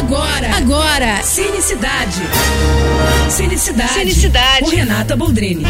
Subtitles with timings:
[0.00, 2.22] Agora, agora, Cinecidade.
[3.28, 3.92] Cinecidade.
[3.92, 4.64] Cinecidade.
[4.64, 5.62] Com Renata Boldrini.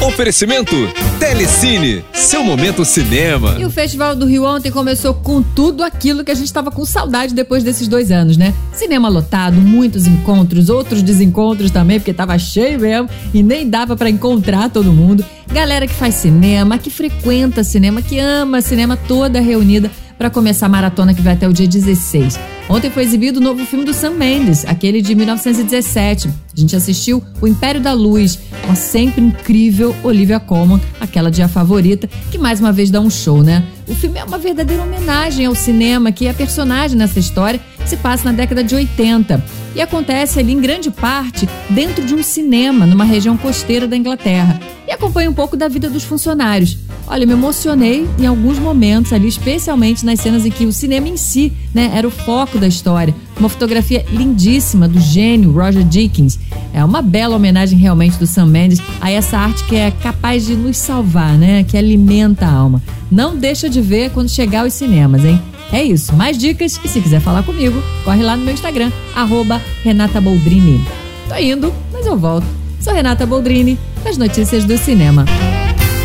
[0.00, 0.74] Oferecimento
[1.18, 3.58] Telecine, seu momento cinema.
[3.60, 6.86] E o Festival do Rio ontem começou com tudo aquilo que a gente estava com
[6.86, 8.54] saudade depois desses dois anos, né?
[8.72, 14.08] Cinema lotado, muitos encontros, outros desencontros também, porque tava cheio mesmo e nem dava para
[14.08, 15.22] encontrar todo mundo.
[15.52, 19.90] Galera que faz cinema, que frequenta cinema, que ama cinema, toda reunida
[20.20, 22.38] para começar a maratona que vai até o dia 16.
[22.68, 26.28] Ontem foi exibido o novo filme do Sam Mendes, aquele de 1917.
[26.28, 31.42] A gente assistiu O Império da Luz, com a sempre incrível Olivia Colman, aquela de
[31.42, 33.64] A Favorita, que mais uma vez dá um show, né?
[33.88, 38.26] O filme é uma verdadeira homenagem ao cinema, que a personagem nessa história se passa
[38.26, 39.42] na década de 80
[39.74, 44.60] e acontece ali em grande parte dentro de um cinema numa região costeira da Inglaterra.
[44.86, 46.76] E acompanha um pouco da vida dos funcionários.
[47.06, 51.16] Olha, me emocionei em alguns momentos ali, especialmente nas cenas em que o cinema em
[51.16, 53.14] si, né, era o foco da história.
[53.38, 56.38] Uma fotografia lindíssima do gênio Roger Dickens.
[56.72, 60.54] É uma bela homenagem realmente do Sam Mendes a essa arte que é capaz de
[60.54, 62.82] nos salvar, né, que alimenta a alma.
[63.10, 65.40] Não deixa de ver quando chegar aos cinemas, hein?
[65.72, 69.60] É isso, mais dicas e se quiser falar comigo, corre lá no meu Instagram, arroba
[69.84, 70.84] Renata Boldrini.
[71.28, 72.46] Tô indo, mas eu volto.
[72.80, 75.24] Sou Renata Boldrini, as notícias do cinema.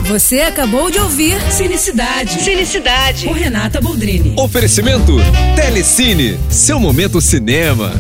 [0.08, 2.43] Você acabou de ouvir Cinecidade.
[2.43, 3.25] Cinecidade.
[3.25, 4.36] Com Renata Boldrini.
[4.38, 5.17] Oferecimento
[5.55, 7.91] Telecine, seu momento cinema.